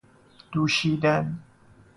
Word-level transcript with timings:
دوشیدن 0.51 1.37